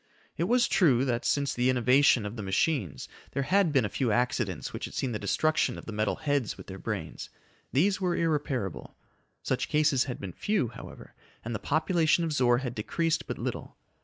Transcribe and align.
It 0.35 0.45
was 0.45 0.67
true 0.67 1.05
that, 1.05 1.25
since 1.25 1.53
the 1.53 1.69
innovation 1.69 2.25
of 2.25 2.35
the 2.35 2.41
machines, 2.41 3.07
there 3.33 3.43
had 3.43 3.71
been 3.71 3.85
a 3.85 3.95
few 3.95 4.11
accidents 4.11 4.73
which 4.73 4.85
had 4.85 4.95
seen 4.95 5.11
the 5.11 5.19
destruction 5.19 5.77
of 5.77 5.85
the 5.85 5.91
metal 5.91 6.15
heads 6.15 6.57
with 6.57 6.65
their 6.65 6.79
brains. 6.79 7.29
These 7.71 8.01
were 8.01 8.15
irreparable. 8.15 8.95
Such 9.43 9.69
cases 9.69 10.05
had 10.05 10.19
been 10.19 10.33
few, 10.33 10.69
however, 10.69 11.13
and 11.45 11.53
the 11.53 11.59
population 11.59 12.23
of 12.23 12.33
Zor 12.33 12.57
had 12.57 12.73
decreased 12.73 13.27
but 13.27 13.37
little. 13.37 13.75